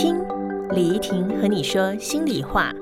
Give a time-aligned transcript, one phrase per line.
[0.00, 0.16] 听
[0.70, 2.72] 李怡婷和你说心里话。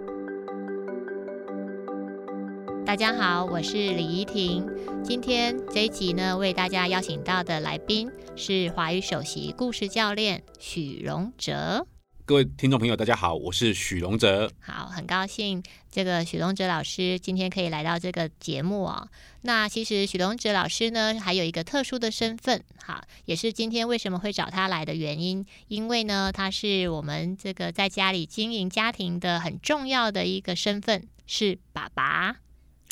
[2.85, 4.69] 大家好，我是李怡婷。
[5.03, 11.87] 今天这一集呢，为大家邀请到的来宾是华语首席故事教练许荣哲。
[12.27, 14.51] 各位听众朋友，大家好，我是许荣哲。
[14.59, 19.09] 好，很高兴这个许荣哲老师今天可以来到这个节目哦。
[19.43, 25.47] 那其实许荣哲老师呢，还有一个特殊的身份，哈，也是今天为什么会找他来的原因。
[25.69, 32.39] 因为呢，他是我们这个在家里经营家庭的很重要的一个身份，是爸爸。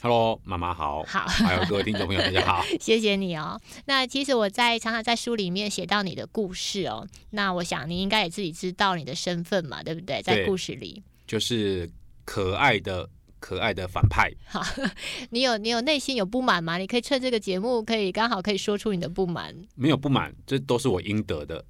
[0.04, 2.62] Hello，妈妈好，好还有各位听众朋友，大家好。
[2.78, 3.58] 谢谢你哦。
[3.86, 7.08] 那其实我在常常在书里面写到你的故事哦。
[7.30, 10.20] 那我想你应该也自己知道你的身份嘛，对不对？
[10.20, 11.90] 在故事里，就是
[12.26, 13.08] 可爱的
[13.40, 14.62] 可爱的反派，好，
[15.30, 16.76] 你有你有内心有不满吗？
[16.76, 19.56] 你可以趁这个节目，可以刚好可以说出你的不满。
[19.74, 21.64] 没有不满，这都是我应得的。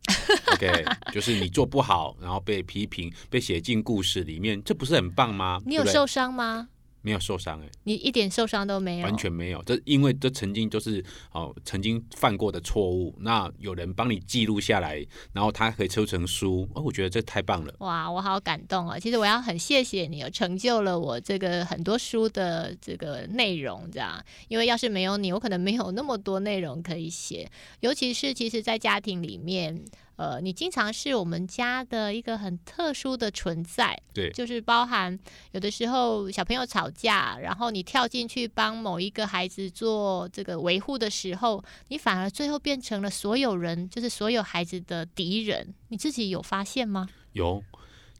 [0.54, 5.60] OK， 就是你做不好，然后被批评，被写进故事里面，这不是很棒吗？
[5.64, 6.70] 你有受伤吗？
[7.04, 9.62] 没有受伤哎、你一点受伤都没有，完全没有。
[9.64, 17.74] 这因为这曾经就是哦，曾经犯过的错误，那有人帮你记录下来，然后他可以抽成书，哦，我觉得这太棒了。
[17.80, 18.98] 哇，我好感动哦！
[18.98, 24.24] 其实我要很谢谢你，有成就了我这个很多书的这个内容，这样。
[24.48, 27.50] 因为要是没有你，我可能没有那么多内容可以写。
[27.80, 29.84] 尤其是其实，在家庭里面，
[30.16, 35.18] 呃，你经常是我们家的一个很特殊的存在，对就是包含
[35.52, 45.74] 有的时候小朋友吵架，然后你跳进去帮某一个孩子做这个维护的时候，你反而最后变成了所有人，就是所有孩子的敌人。
[45.88, 47.08] 你自己有发现吗？
[47.32, 47.62] 有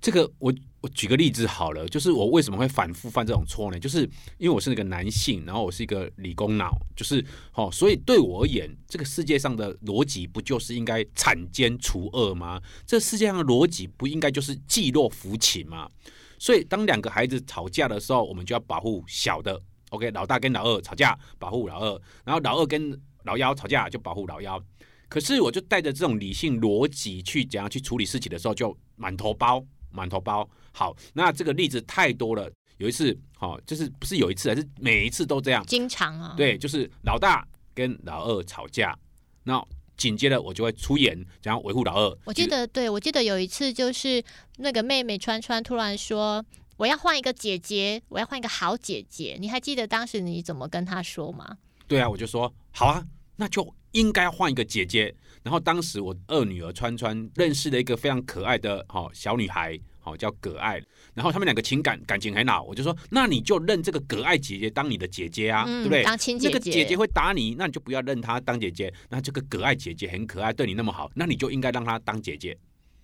[0.05, 0.53] 这个，我
[0.83, 3.81] 我举个例子好了，就是我为什么会反复犯这种错呢？
[3.81, 4.03] 就是
[4.37, 7.25] 因为我是那个男性，然后我是一个理工脑，就是
[7.55, 12.61] 哦，所以对我而言，这个世界上的逻辑不就是应该铲奸除恶吗？
[12.85, 15.89] 这世界上的逻辑不应该就是济弱扶倾吗？
[16.39, 19.59] 所以当两个孩子吵架的时候，我们就要保护小的。
[19.89, 24.63] OK，老大跟老二吵架，保护老二；然后老二跟老幺吵架，就保护老幺。
[25.09, 29.65] 可是我就带着这种理性逻辑去怎样去处理事情的时候，就满头包，
[29.95, 30.47] 满头包。
[30.73, 32.51] 好，那这个例子太多了。
[32.79, 35.65] 有一次，好、就是不是有一次，还是每一次都这样。
[35.67, 38.95] 经常啊，，对，就是老大跟老二吵架，
[39.45, 39.65] 那
[39.97, 42.19] 紧接着我就会出言，怎样维护老二。
[42.25, 44.23] 我记得，对我记得有一次就是
[44.57, 46.45] 那个妹妹川川突然说。
[46.77, 49.37] 我要换一个姐姐，我要换一个好姐姐。
[49.39, 51.57] 你还记得当时你怎么跟她说吗？
[51.87, 53.01] 对啊，我就说好啊，
[53.37, 55.15] 那就应该换一个姐姐。
[55.45, 60.83] 然后当时我二女儿川川认识了一个非常可爱的好、小女孩，好、叫葛爱。
[61.13, 66.03] 然后他们两个情感感情很好，我就说那你就认这个葛爱姐姐当你的姐姐啊，对不对？
[66.03, 68.93] 当亲姐姐，那个姐姐会打你，那你就不要认她当姐姐。
[69.11, 72.57] 那这个葛爱姐姐很可爱，对你那么好，那你就应该让她当姐姐。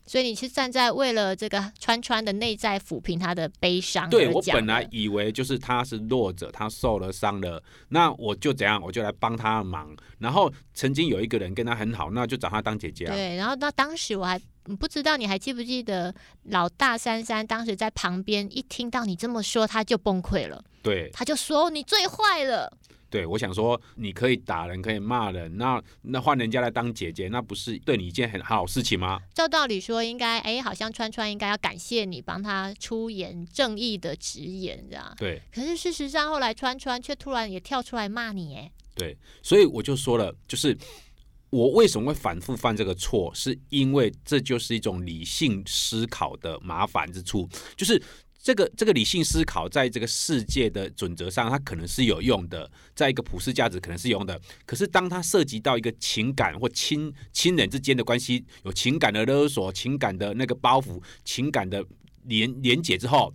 [0.07, 9.97] 所以你是站在为了这个川川的内在抚平他的悲伤对我本来以为就是他是弱者，他受了伤了，那我就怎样，我就来帮他的忙。
[10.19, 13.15] 然后曾经有一个人跟他很好，那就找他当姐姐啊。
[13.15, 14.43] 对，然后那当时我还嗯
[14.79, 22.73] 不知道你还记不记得老大珊珊当时在旁边一听到你这么说，他就崩溃了，对他就说你最坏了。
[23.09, 29.19] 对，我想说，你可以打人，可以骂人，那那换人家来当姐姐，那不是对你一件很好事情吗？
[29.35, 35.13] 照道理说，应该哎，好像川川应该要感谢你帮他出言正义的直言，这样。
[35.19, 40.79] 对可是事实上，后来川川却突然也跳出来骂你，哎，对，所以我就说了，就是
[41.51, 48.03] 我为什么会反复犯这个错，是因为这就是一种理性思考的麻烦之处，就是。
[48.43, 54.41] 这个这个理性思考，在这个世界的准则上，它可能是有用的，在一个普世价值可能是有用的。
[54.65, 61.85] 可是，当它涉及到一个情感或亲亲人之间的关系，有情感的勒索、情感的那个包袱、情感的
[62.25, 63.31] 连连结之后，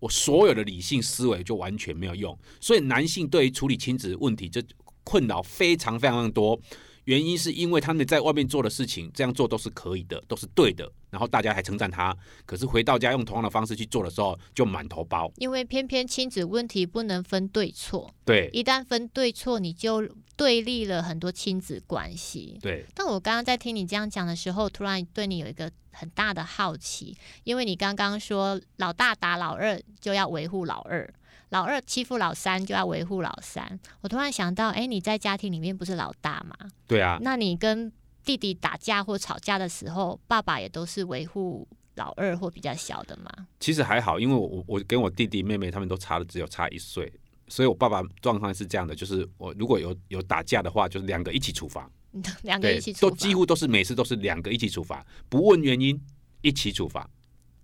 [0.00, 2.36] 我所有的理性思维就完全没有用。
[2.60, 4.60] 所以，男性对于处理亲子问题，这
[5.04, 6.60] 困扰非常非常多。
[7.08, 12.14] 原因是因为他们在外面做的事情，这样做都是可以的，都是对的，然后大家还称赞他。
[12.44, 15.32] 可是回到家用同样的方式去做的时候，就满头包。
[15.36, 20.06] 因为偏偏亲子问题不能分对错，对一旦分对错，你就
[20.36, 22.58] 对立了很多亲子关系。
[22.60, 31.10] 对但我刚刚在听你这样讲的时候，突然对你有一个很大的好奇，因为你刚刚说老大打老二就要维护老二，
[31.50, 33.78] 老二欺负老三就要维护老三。
[34.00, 36.70] 我突然想到，哎，你在家庭里面不是老大吗？
[36.86, 37.90] 对啊，那你跟
[38.24, 43.30] 弟弟打架或吵架的时候，爸爸也都是维护老二或比较小的吗？
[43.60, 47.10] 其实还好，因为我我跟我弟弟妹妹他们都差的只有差一岁，
[47.48, 51.90] 所以我爸爸状况是这样的，就是我如果有有打架的话，就是两个一起处罚，
[52.42, 55.98] 两个一起，处罚都几乎都是每次都是两个一起处罚，不问原因
[56.42, 57.08] 一起处罚。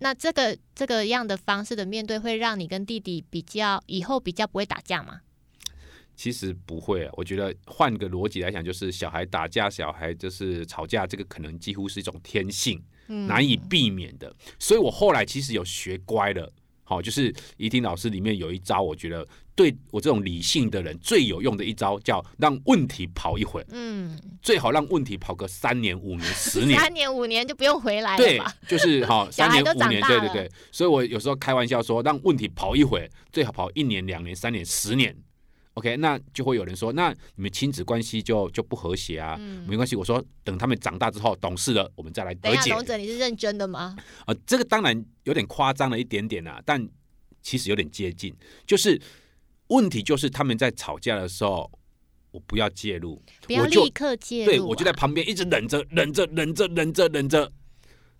[0.05, 5.21] 那这个这个样的方式的面对，会让你跟弟弟比较以后比较不会打架吗？
[6.15, 14.31] 其实不会啊，我觉得换个逻辑来讲，就是小孩打架、小孩就是吵架，这个可能几乎是一种天性，嗯难以避免的。
[14.59, 16.53] 所以我后来其实有学乖了。
[16.83, 26.77] 好，就是怡婷老师里面有一招，我觉得对我这种理性的人最有用的一招，叫让问题跑一回，嗯，最好让问题跑个三年、五年、十年。
[26.77, 30.51] 三年五年就不用回来了对？，就是好 三年五年，对对对。
[30.71, 35.15] 所以我有时候开玩笑说，让问题跑一回，最好跑一年、两年、三年、十年。
[35.75, 39.35] OK，那就会有人说，那你们亲子关系就就不和谐啊？
[39.39, 42.41] 嗯没关系，我说等他们长大之后懂事了，我们再来和解。
[42.41, 43.95] 等一下，龙哲，你是认真的吗？
[44.27, 46.85] 呃，这个当然有点夸张了一点点啊，但
[47.41, 48.33] 其实有点接近。
[48.65, 48.99] 就是
[49.67, 51.71] 问题就是他们在吵架的时候，
[52.31, 54.45] 我不要介入，不要我就立刻介入、啊。
[54.45, 57.51] 对我就在旁边一直忍着，忍着，忍着，忍着，忍着，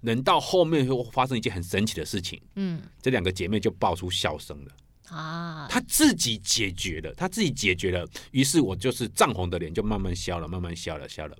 [0.01, 4.71] 忍到后面会发生一件很神奇的事情，嗯这两个姐妹就爆出笑声了。
[5.15, 11.37] 啊，她自己解决了，她自己解决了，于是我就是涨红的脸就慢慢消了，慢慢消了，消了。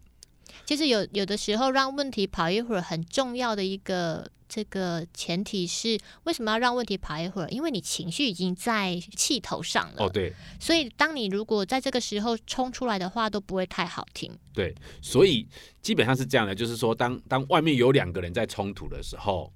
[0.66, 7.50] 其实有有的时候让问题跑一会儿，很重要的一个这个前提是，为什么要让问题跑一会儿？
[7.50, 10.06] 因为你情绪已经在气头上了。
[10.06, 14.32] 哦，对所以当你如果在这个时候冲出来的话，都不会太好听。
[14.54, 15.48] 对，所以
[15.82, 19.52] 基本上是这样的，就是说当当外面有两个人在冲突的时候，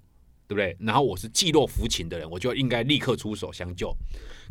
[0.49, 0.75] 对不对？
[0.79, 3.95] 然后我是济弱扶倾的人，我就应该立刻出手相救。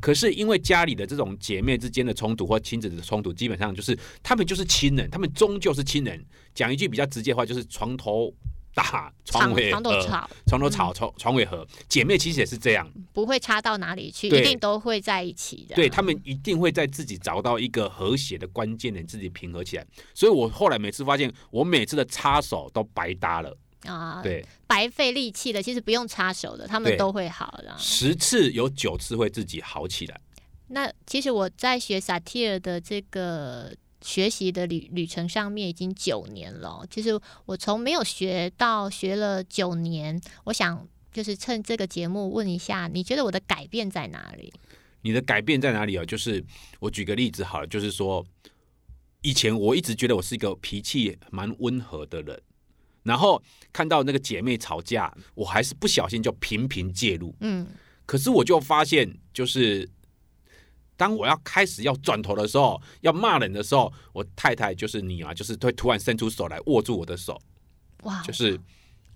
[0.00, 6.24] 可是因为家里的这种姐妹之间的冲突或亲子的冲突，基本上就是他们就是亲人，他们终究是亲人。
[6.54, 8.32] 讲一句比较直接的话，就是床头
[8.74, 11.66] 打，床床尾，床头吵床头吵，床床尾和。
[11.88, 15.74] 姐妹其实也是这样，不会差到哪里去，一定都会在一起的。
[15.74, 19.84] 对他们一定会在自己找到一个和谐的关键点，自己平和起来。
[20.14, 23.58] 所以我后来每次发现，我每次的插手都白搭了。
[23.88, 27.74] 啊，对，白费力气的，其实不用插手的，他们都会好的。
[27.78, 30.20] 十次有九次会自己好起来。
[30.68, 36.84] 那其实我在学萨提尔的这个学习的旅旅程上面已经九年了。
[36.90, 44.52] 其实我从没有学到学了九年，我想就是趁这个节目问一下，你觉得我的改变在哪里？
[45.00, 46.04] 你的改变在哪里啊？
[46.04, 46.44] 就是
[46.80, 48.26] 我举个例子好了，就是说，
[49.22, 52.42] 以前我一直觉得我是一个脾气蛮温和的人，
[53.02, 53.42] 然后
[53.72, 57.34] 看到那个姐妹吵架，我还是不小心就频频介入。
[57.40, 57.66] 嗯，
[58.06, 59.88] 可是我就发现，就是
[60.96, 67.40] 当我要开始要转头的时候，要骂人的时候，我太太就是你啊，就是会突然伸出手来握住我的手，
[68.02, 68.58] 哇，就是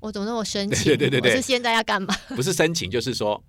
[0.00, 0.84] 我怎么那么深情？
[0.84, 2.14] 对对对对我是现在要干嘛？
[2.28, 3.42] 不是深情，就是说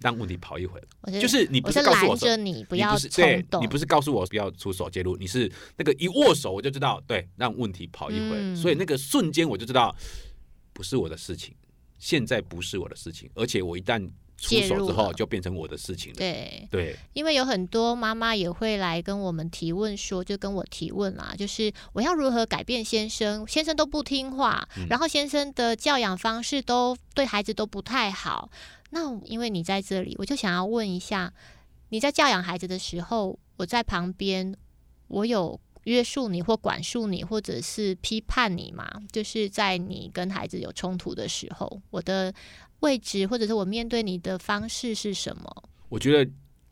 [0.00, 0.82] 让问题跑一会儿。
[1.02, 3.62] 我是就是你不是告诉我说拦着你，不要冲动。
[3.62, 9.94] 你不是告诉我不要出手介入，你是那个一握手我就知道，对，让问题跑一回，嗯所以那个瞬间我就知道
[10.72, 11.54] 不是我的事情，
[11.98, 14.06] 现在不是我的事情，而且我一旦
[14.36, 16.18] 出手之后就变成我的事情了。
[16.18, 23.46] 对，对，因为有很多妈妈也会来跟我们提问说，就跟我提问啦，就是我要如何改变先生？
[23.46, 28.50] 先生都不听话，嗯然后先生的教养方式都对孩子都不太好。
[28.94, 31.34] 那因为你在这里，我就想要问一下，
[31.88, 34.56] 你在教养孩子的时候，我在旁边，
[35.08, 38.88] 我有约束你或管束你，或者是批判你吗？
[39.10, 42.32] 就是在你跟孩子有冲突的时候，我的
[42.80, 45.64] 位置或者是我面对你的方式是什么？
[45.88, 46.30] 我觉得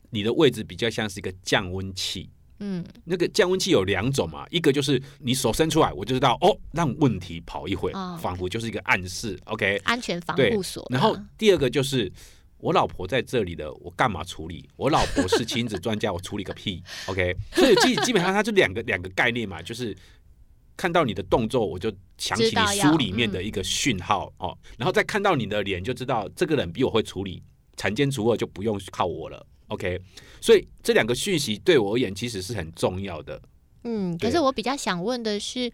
[0.09, 2.29] 你的位置比较像是一个降温器。
[2.59, 9.79] 嗯那个降温器有两种嘛，一个就是你手伸出来，我就知道哦，让问题跑一会哦，仿佛就是一个暗示，OK。
[9.83, 10.85] 安全防对护锁。
[10.89, 12.11] 然后第二个就是
[12.57, 14.69] 我老婆在这里的，我干嘛处理？
[14.77, 17.35] 我老婆是亲子专家，我处理个屁， OK。
[17.53, 19.95] 所以基基本上它就两个两个概念嘛，就是
[20.77, 27.43] 看到你的动作，我就想起你书里面的一个讯号、哦，然后再看到你的脸，就知道这个人比我会处理，
[27.75, 29.99] 铲奸除恶就不用靠我了，OK。
[30.41, 33.41] 所以这两个讯息对我而言其实是很重要的。
[33.83, 35.71] 嗯，可是我比较想问的是，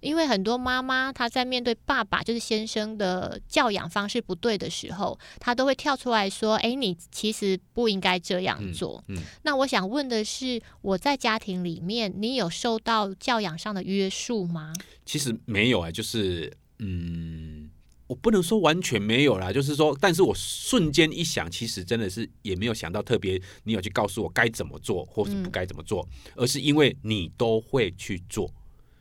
[0.00, 9.02] 因为很多妈妈她在面对爸爸就是先生的教养方式不对的时候，她都会跳出来说：“哎，你其实不应该这样嗯做。
[9.08, 14.72] 嗯那我想问的是，我在家庭里面，你有受到教养上的约束吗？
[15.04, 17.61] 其实没有啊、就是嗯，
[18.06, 26.06] 我不能说完全没有啦，就是说，但是我瞬间一想，其实真的是也没有想到特别你有去告诉我该怎么做，或是不该怎么做，
[26.36, 28.50] 而是因为你都会去做。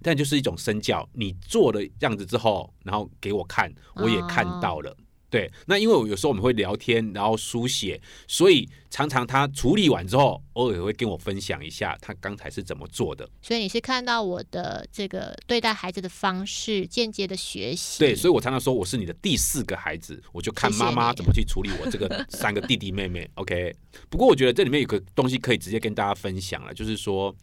[0.03, 4.95] 但就是一种身教，你做了样子之后，然后给我看，我也看到了。
[5.31, 13.27] 对，那因为我有时候我们会聊天，然后书写，所以常常他处理完之后，偶尔也会跟我分享一下他刚才是怎么做的。
[13.41, 17.97] 所以你是看到我的这个对待孩子的方式，间接的学习。
[17.99, 23.25] 对，所以我常常说我是你的第四个孩子，我就看妈妈怎么去处理我这个 三个弟弟妹妹。
[23.35, 23.73] OK，
[24.09, 27.33] 不过我觉得这里面有个东西可以直接跟大家分享了，就是说，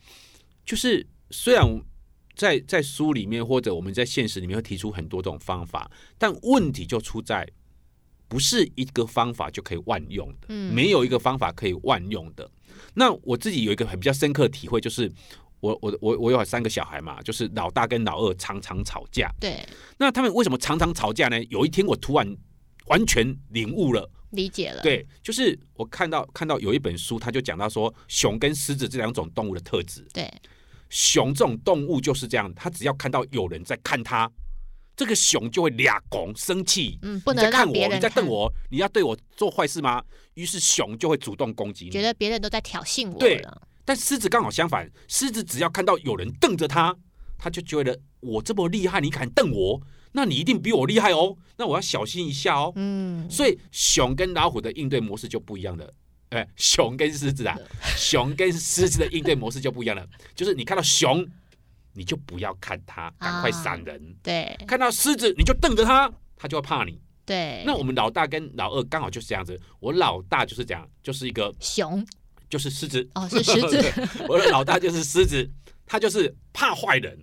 [0.67, 1.65] 就是虽然
[2.37, 7.49] 在在书里面或者我们在现实里面会提出很多种方法，但问题就出在
[8.29, 12.49] 不是一个方法就可以万用的，嗯没有一个方法可以万用的。
[12.95, 15.11] 那我自己有一个很比较深刻的体会，就是
[15.61, 19.33] 我我我我有三个小孩嘛，就是老大跟老二常常吵架。
[19.41, 19.67] 对，
[19.99, 21.43] 那他们为什么常常吵架呢？
[21.45, 22.37] 有一天我突然
[22.87, 30.07] 完全领悟了，理解了。，对，就是我看到看到有一本书，他就讲到说熊跟狮子这两种动物的特质。
[30.13, 30.33] 对，
[30.89, 34.31] 熊这种动物就是这样，它只要看到有人在看它，
[34.99, 36.99] 这个熊就会俩拱生气。
[37.03, 40.03] 嗯，不你在看我，你在瞪我，你要对我做坏事吗？
[40.35, 41.93] 于是熊就会主动攻击你。
[41.93, 43.41] 觉得别人都在挑衅我对。
[43.85, 46.97] 但狮子刚好相反，狮子只要看到有人瞪着它，
[47.39, 52.73] 它就觉得我这么厉害，你敢瞪我，那你一定比我厉害哦，那我要小心一下哦。
[52.75, 55.95] 嗯，所以熊跟老虎的应对模式就不一样了。
[56.31, 57.57] 哎，熊跟狮子啊，
[57.97, 60.05] 熊跟狮子的应对模式就不一样了。
[60.35, 61.25] 就是你看到熊，
[61.99, 67.01] 你就不要看它，赶快闪人；对看到狮子，你就瞪着它，它就会怕你。
[67.27, 67.65] 对。
[67.67, 69.61] 那我们老大跟老二刚好就是这样子。
[69.81, 72.07] 我老大就是这样，就是一个熊
[72.49, 73.93] 就是狮子，哦，是狮子。
[74.29, 75.51] 我的老大就是狮子，
[75.85, 77.19] 他就是怕坏人，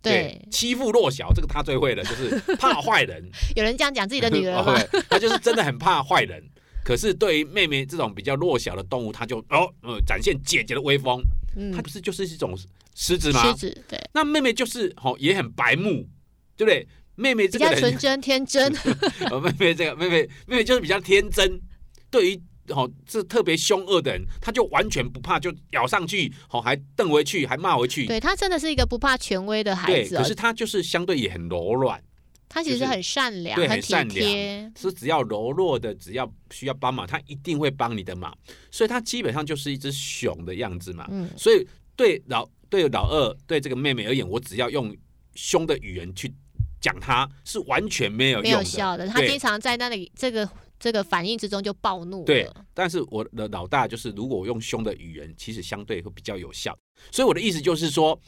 [0.00, 3.28] 对，欺负弱小，这个他最会的，就是怕坏人。
[3.56, 4.72] 有人这样讲自己的女儿吗？
[4.78, 6.40] OK，他就是真的很怕坏人。
[6.84, 11.20] 可是对于妹妹这种比较弱小的动物，他就哦呃展现姐姐的威风，
[11.56, 12.56] 嗯他，不是就是一种
[12.94, 13.42] 狮子吗？
[13.44, 16.08] 狮子对，那妹妹就是哦也很白目，
[16.56, 16.86] 对不对？
[17.14, 18.74] 妹妹比这个人，较纯真天真。
[19.30, 21.60] 呃 妹妹这个妹妹妹妹就是比较天真，
[22.10, 28.06] 对于哦这特别凶恶的人，他就完全不怕，就咬上去，哦还瞪回去，还骂回去。
[28.06, 32.11] 对他真的是一个不怕权威的孩，子、哦，可是他就是相对也很柔软，就是
[32.52, 34.72] 他其实很善良，对很体很善良贴。
[34.76, 38.36] 是只要柔弱的，只要需要帮忙，他一定会帮你的忙。
[38.70, 41.08] 所以他基本上就是一只熊的样子嘛。
[41.10, 41.66] 嗯，所以
[41.96, 44.94] 对老对老二对这个妹妹而言，我只要用
[45.34, 46.30] 凶的语言去
[46.78, 48.64] 讲他，是完全没有没用的。
[48.64, 49.08] 有效的。
[49.08, 50.46] 他经常在那里这个
[50.78, 52.46] 这个反应之中就暴怒对。
[52.74, 56.78] 但是我的老大就是，如果我用凶的语言，其实相对会比较有效。
[57.10, 58.20] 所以我的意思就是说，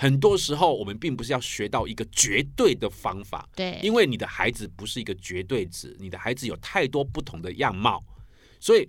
[0.00, 8.00] 很多时候我们并不是要学到一个绝对的方法，对，因为你的孩子不是一个绝对值，你的孩子有太多不同的样貌，
[8.60, 8.88] 所以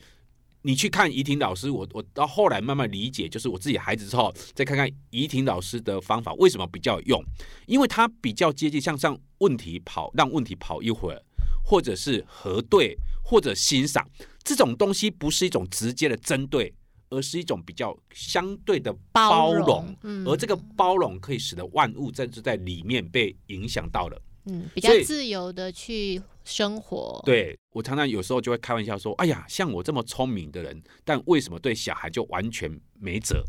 [0.62, 7.24] 你去看怡婷老师，我我到后来慢慢理解，就是我自己孩子之后，再看看怡婷老师的方法为什么比较有用，
[7.66, 11.20] 因为他比较接近向上问题跑，让问题跑一会儿，
[11.64, 14.08] 或者是核对，或者欣赏
[14.44, 16.72] 这种东西，不是一种直接的针对。
[17.10, 24.22] 而是一种比较相对的包容，容，嗯，而这个包容可以使得万物在在里面被影响到了。
[24.46, 27.22] 嗯比较自由的去生活。
[27.26, 33.44] 对我常常有时候就会开玩笑说：“哎呀，像我这么聪明的人，但为什么对小孩就完全没辙？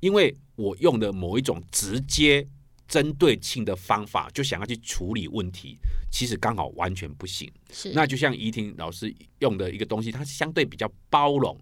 [0.00, 2.46] 因为我用的某一种直接
[2.88, 5.78] 针对性的方法，就想要去处理问题，
[6.10, 7.50] 其实刚好完全不行。
[7.70, 11.56] 是那就像怡婷老师用的一个东西，它相对比较包容，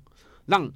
[0.47, 0.69] 让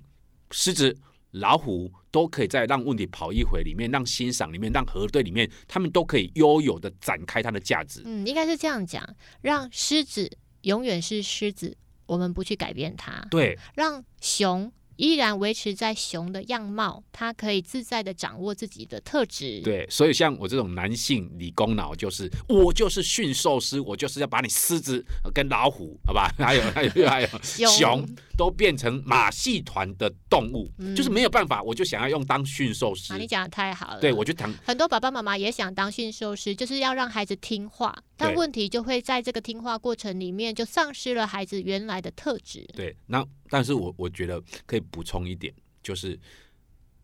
[0.50, 0.96] 狮子、
[1.32, 8.02] 老虎都可以在让问题跑一回里面，让欣赏里面，让核对里面，他们都可以悠有的展开它的价值。
[8.04, 9.04] 嗯，应该是这样讲，
[9.40, 10.30] 让狮子
[10.62, 27.28] 永远是狮子，我们不去改变它；对，让熊依然维持在熊的样貌，它可以自在的掌握自己的特质。，对，所以像我这种男性理工脑，就是我就是驯兽师，我就是要把你狮子呃跟老虎，好吧， 还有还有还有
[27.68, 33.16] 熊都变成马戏团的动物，嗯就是没有办法，我就想要用当驯兽师啊，。
[33.16, 34.00] 你讲的太好了。
[34.00, 42.64] 对，我就当很多爸爸妈妈也想当驯兽师，就是要让孩子听话，但问题就会在这个听话过程里面就丧失了孩子原来的特质。
[42.74, 45.52] 对，那但是我我觉得可以补充一点，
[45.82, 46.18] 就是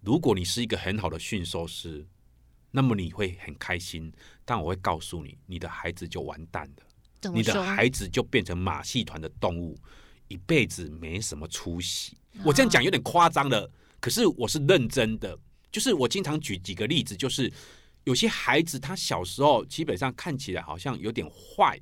[0.00, 2.06] 如果你是一个很好的驯兽师，
[2.70, 4.12] 那么你会很开心，
[4.44, 7.30] 但我会告诉你，你的孩子就完蛋了。
[7.32, 7.62] 你的？
[7.62, 9.76] 孩子就变成马戏团的动物，
[10.28, 12.16] 一辈子没什么出息。
[12.44, 15.38] 我这样讲有点夸张了，可是我是认真的。
[15.72, 17.52] 就是我经常举几个例子，就是
[18.04, 21.78] 有些孩子他小时候基本上看起来好像有点坏，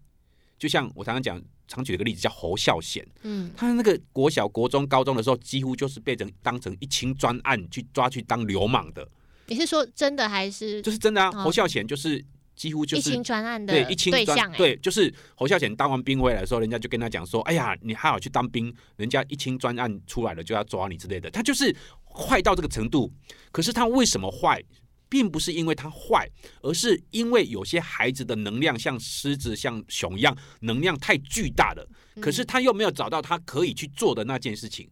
[0.59, 9.09] 就像我常常讲，常举一个例子叫侯孝贤，嗯，他那个国小、国中、高中的时候，几乎就是被人当成一清专案去抓去当流氓的，
[9.47, 11.31] 你是说真的还是就是真的啊。
[11.35, 12.25] 哦侯孝贤就是
[12.57, 23.13] 几乎就是一清专案的对一清对象、欸，对，就是侯孝贤当完兵回来的时候，人家就跟他讲说：“哎呀，你还好去当兵，人家一清专案出来了就要抓你之类的。”他就是坏到这个程度。
[23.53, 24.61] 可是他为什么坏，
[25.09, 26.29] 并不是因为他坏，
[26.63, 31.89] 而是因为有些孩子的能量像狮子、像熊一样，能量太巨大了。
[32.21, 34.91] 可是他又没有找到他可以去做的那件事情，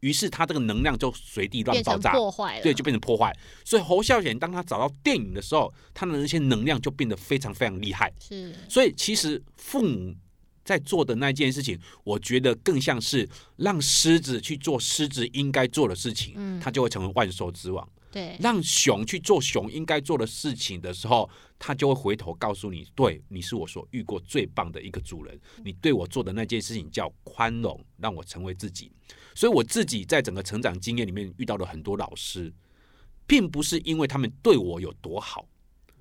[0.00, 2.12] 于是他这个能量就随地乱爆炸。
[2.12, 3.32] 破坏了，对，就变成破坏。
[3.64, 8.12] 所以侯孝贤当他找到电影的时候，他的那些能量就变得非常非常厉害。
[8.20, 10.14] 是所以其实父母
[10.64, 17.88] 在做的那件事情，我觉得更像是让狮子去做狮子应该做的事情，嗯他就会成为万兽之王。
[18.14, 21.28] 对，让熊去做熊应该做的事情的时候，
[21.58, 25.36] 他就会回头告诉你：对，你是我所遇过最棒的一个主人。
[25.64, 28.92] 你对我做的那件事情叫宽容，让我成为自己。
[29.34, 32.52] 所以我自己在整个成长经验里面遇到了很多老师，
[33.26, 35.48] 并不是因为他们对我有多好，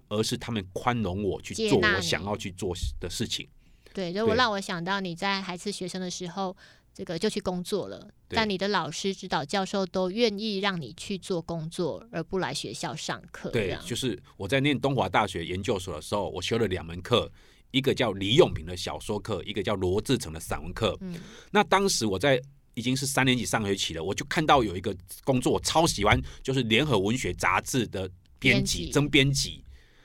[0.08, 3.50] 而是他们宽容我去做我想要去做的事情。
[3.91, 6.55] 对，就我让我想到你在还是学生的时候，
[6.93, 13.50] 这个就去工作了，但你的老师、指导教授都愿意让你去做工作，而不来学校上课。
[13.50, 17.31] 对样，就是我在念东华大学研究所的时候，我修了两门课，
[17.71, 20.95] 一个叫李永平的小说课，一个叫罗志成的散文课。
[21.01, 21.15] 嗯
[21.50, 22.39] 那当时我在
[22.75, 28.07] 已经是三年级上学期了，我就看到有一个工作我超喜欢，就是联合文学杂志的
[28.38, 29.63] 编编辑辑征编辑。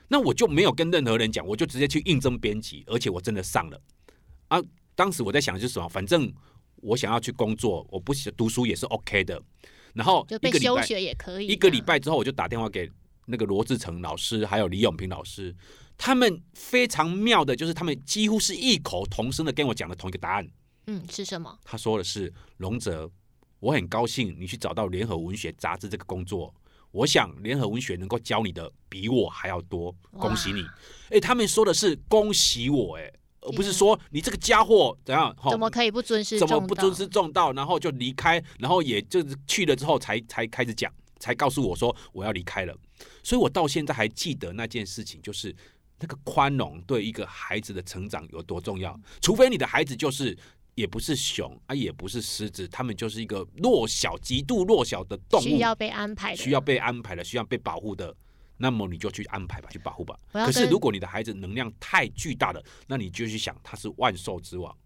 [0.08, 3.78] 那我就没有跟任何人讲，我就直接去应征编辑，而且我真的上了。
[4.48, 4.58] 啊，
[4.94, 5.86] 当时我在想的是什么？
[5.86, 6.32] 反正
[6.82, 9.40] 我想要去工作，我不喜读书也是 OK 的。
[9.94, 11.46] 然后就被休一个礼拜学也可以。
[11.46, 12.88] 一个礼，拜之后，我就打电话给
[13.26, 15.54] 那个罗志成老师，还有李永平老师，
[15.96, 20.48] 他们非常妙的，就是他们几乎是异口同声的跟我讲了同一个答案。
[20.86, 21.58] 嗯，是什么？
[21.64, 23.10] 他说的是：“龙泽，
[23.60, 26.54] 我很高兴你去找到联合文学杂志这个工作。
[26.90, 30.64] 我想联合文学能够教你的比我还要多，恭喜你！
[31.10, 42.76] 哎，他们说的是恭喜我，哎，而不是说你这个家伙怎样，怎么可以不尊师怎么不尊师重道，然后就离开，然后也就是去了之后才才开始讲，才告诉我说我要离开了。
[43.22, 45.54] 所以我到现在还记得那件事情，就是
[46.00, 48.98] 那个宽容对一个孩子的成长有多重要。
[49.20, 50.36] 除非你的孩子就是
[50.74, 58.14] 也不是熊啊，也不是狮子，他们就是一个弱小、极度弱小的动物，需要被安排的，需要被安排的，需要被保护的。
[58.58, 60.18] 那么你就去安排吧，去保护吧。
[60.32, 64.76] 可是如果你的孩子能量太巨大了，那你就去想他是万兽之王。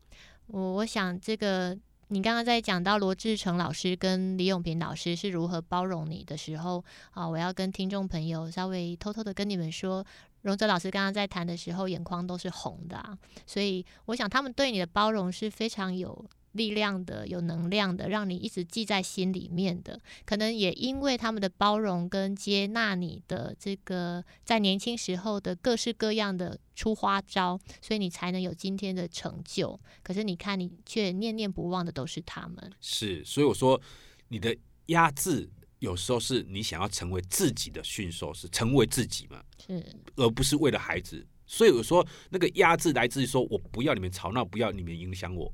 [0.47, 1.77] 我我想这个，
[2.09, 10.05] 你刚刚在讲到罗志成老师跟李永平老师是如何包容你的时候啊，我要跟听众朋友稍微偷偷的跟你们说，
[10.43, 16.25] 荣泽老师刚刚在谈的时候，眼眶都是红的、啊，所以我想他们对你的包容是非常有。
[16.53, 29.79] 力量的、有能量的，让你一直记在心里面的，可能也因为他们的包容跟接纳你的这个在年轻时候的各式各样的出花招，所以你才能有今天的成就。
[30.03, 32.73] 可是你看，你却念念不忘的都是他们。
[32.81, 33.81] 是，所以我说
[34.29, 39.85] 你的压制有时候是你想要成为自己的驯兽师，成为自己嘛，是，
[40.17, 41.27] 而不是为了孩子。
[41.47, 45.53] 所以我说那个压制来自于说我不要你们吵闹，不要你们影响我。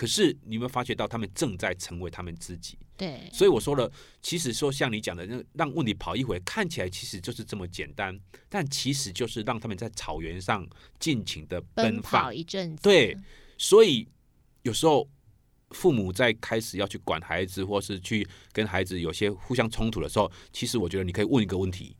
[0.00, 2.78] 可是你有没有发觉到他们正在成为他们自己？
[2.96, 10.66] 对，所以我说了，其实说像你讲的，那让问题跑一回，看起来其实就是这么简单，但其实就是让他们在草原上
[10.98, 12.32] 尽情的奔跑。
[12.32, 13.14] 一阵子，对，
[13.58, 14.08] 所以
[14.62, 15.06] 有时候
[15.72, 21.94] 父母在开始要去管孩子，或是去跟孩子有些互相冲突的时候，其实我觉得你可以问一个问题：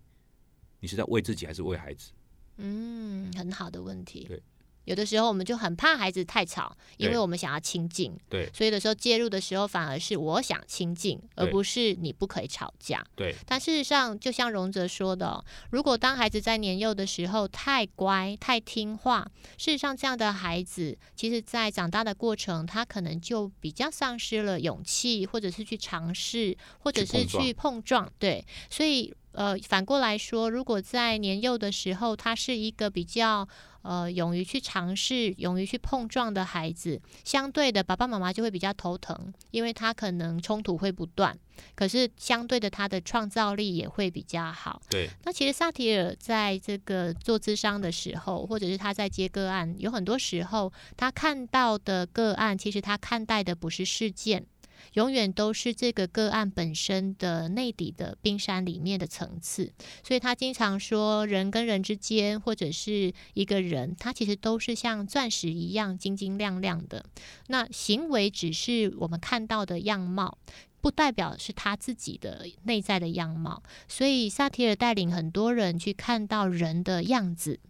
[0.81, 2.13] 你是在为自己还是为孩子？
[2.57, 4.25] 嗯，很好的问题。
[4.25, 4.43] 对。
[4.85, 13.05] 有的时候我们就很怕孩子太吵，因为我们想要亲近，对所以有的时候介入的时候反而是我想亲近，而不是你不可以吵架。
[13.15, 28.13] 对但事实上，就像荣泽说的哦，如果当孩子在年幼的时候太乖、太听话，事实上这样的孩子，其实在长大的过程，他可能就比较丧失了勇气，或者是去尝试，或者是去碰撞去碰撞。
[28.19, 33.49] 对，所以呃，反过来说，如果在年幼的时候，他是一个比较
[33.83, 41.39] 呃勇于去尝试、勇于去碰撞的孩子，相对的，爸爸妈妈就会比较头疼，因为他可能冲突会不断。
[41.75, 44.81] 可是相对的，他的创造力也会比较好。
[44.89, 54.47] 对那其实萨提尔在这个做智商的时候，或者是他在接个案，有很多时候他看到的个案，其实他看待的不是事件。
[54.95, 67.05] 永远都是这个个案本身的内底的冰山里面的层次，所以他经常说，人跟人之间，或者是一个人，他其实都是像钻石一样晶晶亮亮的。
[67.49, 70.39] 那行为只是我们看到的样貌。
[70.83, 77.61] 不代表是他自己的内在的样貌，所以萨提尔带领很多人去看到人的样子，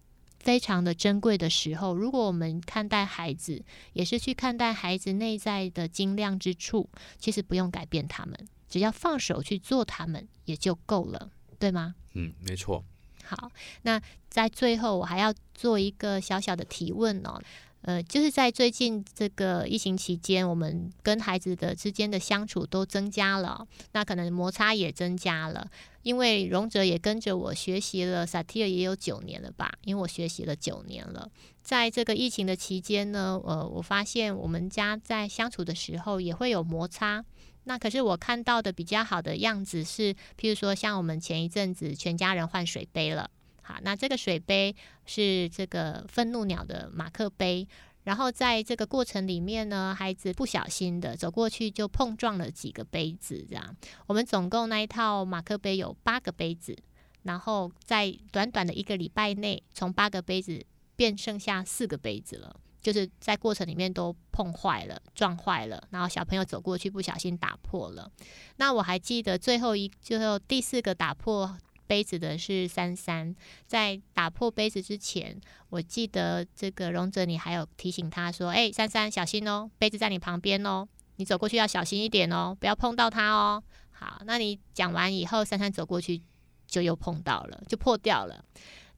[0.41, 11.95] 非常的珍贵的时候，如果我们看待孩子，也是去看待孩子内在的精亮之处，其实不用改变他们，只要放手去做他们也就够了，对吗？
[12.15, 12.83] 嗯，没错。
[13.23, 17.41] 好，那在最后我还要做一个小小的提问哦。
[17.83, 25.67] 呃，就是在最近这个疫情期间，我们跟孩子的之间的相处都增加了，那可能摩擦也增加了。
[26.03, 29.73] 因为荣哲也跟着我学习了萨提尔也有九年了吧？
[29.85, 31.31] 因为我学习了九年了，
[31.63, 37.25] 在这个疫情的期间呢，呃，我发现我们家在相处的时候也会有摩擦。
[37.65, 43.31] 那可是我看到的比较好的样子是，譬如说像我们前一阵子全家人换水杯了。
[43.63, 44.75] 好，那这个水杯
[45.07, 47.67] 是这个愤怒鸟的马克杯，
[48.05, 56.77] 然后在这个过程里面呢，孩子不小心的走过去就碰撞了几个杯子，这样我们总共那一套马克杯有八个杯子，
[57.23, 60.65] 然后在短短的一个礼拜内，从八个杯子
[60.97, 68.11] 变剩下四个杯子了，就是在过程里面都碰坏了、撞坏了，然后小朋友走过去不小心打破了。
[68.57, 71.57] 那我还记得最后一最后第四个打破。
[71.91, 73.35] 杯子的是三三，
[73.67, 75.37] 在打破杯子之前，
[75.71, 86.23] 我记得这个荣哲，你还有提醒他说：“哎，三三小心哦，杯子在你旁边哦，你走过去要小心一点哦，不要碰到它哦。”好，那你讲完以后，三三走过去
[86.65, 88.45] 就又碰到了，就破掉了。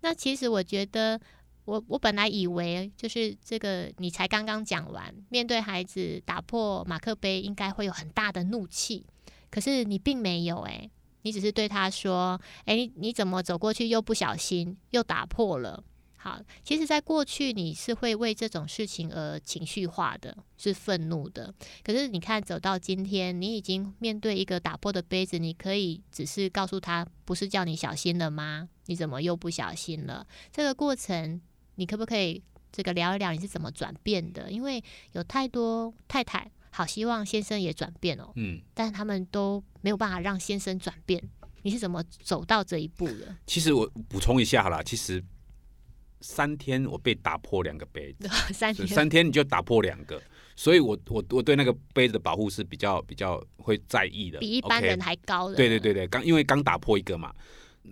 [0.02, 1.18] 那其实我觉得，
[1.64, 9.06] 我我本来以为就是这个，你才刚刚讲完，面对孩子打破马克杯，应该会有很大的怒气，
[9.50, 10.90] 可是你并没有哎。
[11.22, 15.82] 你只是对他说：“哎，你怎么走过去又不小心又打破了？”
[16.16, 21.52] 好，其实，在过去你是会为这种事情而情绪化的，是愤怒的。
[21.82, 28.68] 可是，你看，走到今天，你已经面对一个打破的杯子，你可以只是告诉他：“不是叫你小心了吗？
[28.86, 31.40] 你怎么又不小心了？”这个过程，
[31.74, 34.48] 你可不可以这个聊一聊你是怎么转变的？
[34.48, 34.80] 因为
[35.14, 36.48] 有太多太太。
[36.74, 41.22] 好希望先生也转变哦，嗯，但是他们都没有办法让先生转变。
[41.64, 43.36] 你是怎么走到这一步的？
[43.46, 45.22] 其实我补充一下好了，其实
[46.22, 50.20] 三天我被打破两个杯子， 三天三天你就打破两个，
[50.56, 55.54] 所以我我我对那个杯子的保护是比较比较会在意的，比一般人还高的。
[55.56, 57.32] 对对对对，刚因为刚打破一个嘛。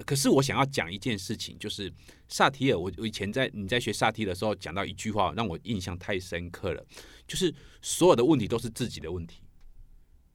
[0.07, 1.92] 可是我想要讲一件事情，就是
[2.29, 2.79] 萨提尔。
[2.79, 6.87] 我我以前在你在学萨提的时候讲到一句话，让我印象太深刻了，
[7.26, 9.42] 就是所有的问题都是自己的问题。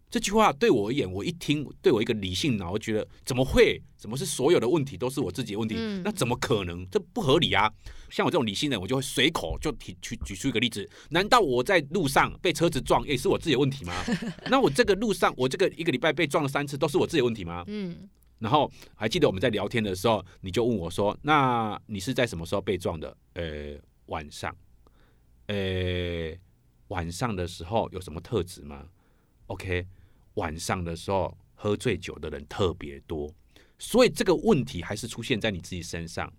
[0.08, 3.82] 这句话对我而言，我一听，对我一个理性脑，我觉得怎么会？
[3.98, 5.76] 怎么是所有的问题都是我自己的问题？
[6.04, 6.88] 那怎么可能？
[6.89, 7.70] 这不合理啊！
[8.10, 13.94] 像我这种理性人，我就会随口就提举举出一个例子：难道我在路上被车子撞，也是我自己的问题吗？
[14.50, 17.63] 那我这个路上，我这个一个礼拜被撞了三次，都是我自己的问题吗？
[17.68, 18.08] 嗯。
[18.39, 23.76] 然后还记得我们在聊天的时候，你就问我说：“那你是在什么时候被撞的？”呃，
[24.08, 24.56] 晚上。
[25.48, 26.36] 呃，
[26.88, 28.88] 晚上的时候有什么特质吗
[29.48, 29.86] ？OK，
[30.36, 33.32] 晚上的时候喝醉酒的人特别多，
[33.78, 36.32] 所以这个问题还是出现在你自己身上。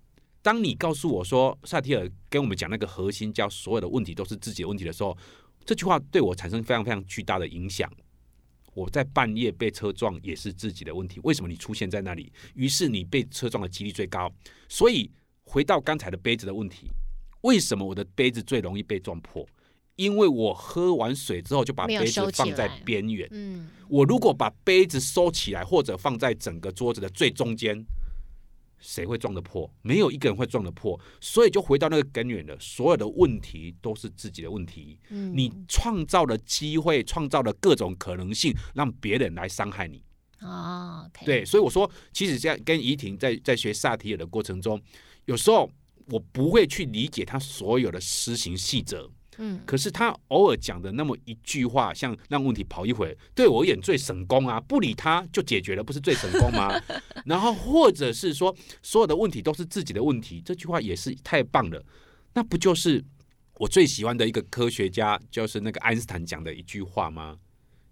[0.42, 5.16] 当你告诉我说萨提尔跟我们讲那个核心叫所有的问题都是自己的问题的时候，
[5.64, 7.90] 这句话对我产生非常非常巨大的影响。
[8.76, 12.30] 我在半夜被车撞也是自己的问题，为什么你出现在那里？
[12.54, 14.30] 于是你被车撞的几率最高。
[14.68, 15.10] 所以
[15.44, 16.90] 回到刚才的杯子的问题，
[17.40, 19.48] 为什么我的杯子最容易被撞破？
[19.94, 23.26] 因为我喝完水之后就把杯子放在边缘。
[23.30, 27.82] 嗯，我如果把杯子收起来，或者放在整个桌子的最中间。
[28.78, 29.70] 谁会撞得破？
[29.82, 32.56] 没有一个人会撞得破，所以就回到那个根源了。
[32.60, 34.98] 所有的问题都是自己的问题。
[35.10, 40.02] 嗯，你创造了机会，创造了各种可能性，让别人来伤害你。
[40.40, 44.80] 哦，对，所以我说，其实在跟怡婷在在学萨提尔的过程中，
[45.24, 45.70] 有时候
[46.08, 49.10] 我不会去理解他所有的施行细则。
[49.38, 54.58] 嗯，可是他偶尔讲的那么一句话，像让问题跑一回，对我演最省功啊！
[54.60, 56.70] 不理他就解决了，不是最省功吗？
[57.26, 61.84] 然后或者是说，所有的问题都是自己的问题，这句话也是太棒了。
[62.32, 63.04] 那不就是
[63.58, 67.36] 我最喜欢的一个科学家，就是那个爱因斯坦讲的一句话吗？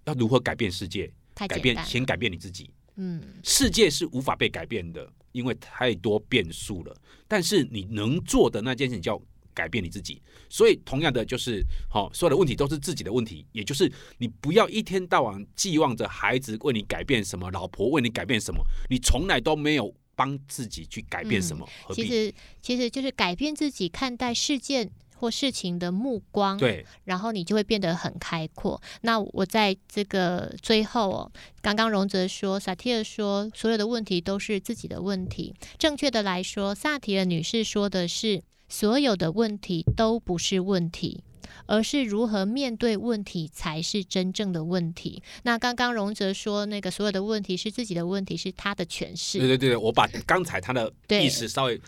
[0.07, 1.12] 要如何改变世界？
[1.35, 2.70] 改变先改变你自己。
[2.96, 6.96] 嗯，世界是无法被改变的，因为太多变数了。
[7.28, 9.20] 但是你能做的那件事情叫。
[9.54, 21.66] 改变你自己，所以同样的就是，好，所有的问题都是自己的问题，也就是你不要一天到晚寄望着孩子为你改变什么，老婆为你改变什么，你从来都没有帮自己去改变什么。
[21.94, 28.80] 其实，其实就是改变自己看待事件或事情的目光，对，然后你就会变得很开阔。
[29.02, 35.54] 那我在这个最后哦，刚刚荣泽说，萨提尔说，所有的问题都是自己的问题。
[35.78, 38.42] 正确的来说，萨提尔女士说的是。
[38.74, 41.22] 所有的问题都不是问题。
[41.66, 45.22] 而是如何面对问题才是真正的问题。
[45.44, 49.38] 那刚刚荣泽说，那个所有的问题是自己的问题，是他的诠释。
[49.38, 51.80] 对对对，我把刚才他的意思稍微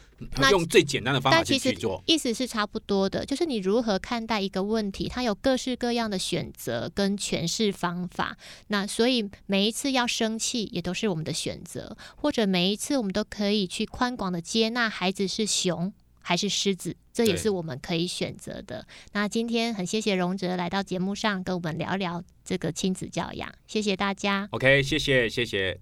[0.51, 3.27] 用最简单的方法去去做，意思是差不多的。
[3.27, 8.39] 就是你如何看待一个问题，它有各式各样的选择跟诠释方法。
[8.69, 15.93] 那所以每一次要生气，也都是我们的选择；或者每一次我们都可以去宽广的接纳孩子是熊。
[16.29, 18.85] 还是狮子，这也是我们可以选择的。
[19.13, 24.49] 那今天很谢谢荣哲来到节目上跟我们聊聊这个亲子教养，谢谢大家。
[24.51, 25.79] OK，谢谢谢谢。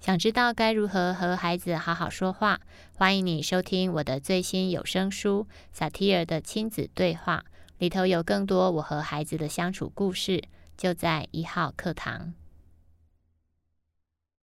[0.00, 2.58] 想知道该如何和孩子好好说话，
[2.94, 7.44] 欢迎你收听我的最新有声书《萨提尔的亲子对话》，
[7.76, 10.42] 里头有更多我和孩子的相处故事，
[10.78, 12.32] 就在一号课堂。